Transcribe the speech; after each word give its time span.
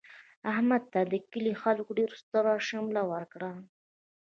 احمد 0.51 0.83
ته 0.93 0.99
د 1.11 1.13
کلي 1.31 1.53
خلکو 1.63 1.91
د 1.93 1.97
ډېر 1.99 2.11
ستره 2.21 2.53
شمله 2.69 3.01
ورکړله. 3.13 3.61